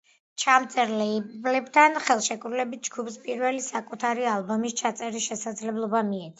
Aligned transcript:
ჩამწერ 0.43 0.93
ლეიბლთან 1.01 1.99
ხელშეკრულებით 2.07 2.83
ჯგუფს 2.89 3.21
პირველი 3.29 3.63
საკუთარი 3.69 4.29
ალბომის 4.35 4.77
ჩაწერის 4.83 5.31
შესაძლებლობა 5.33 6.07
მიეცა. 6.13 6.29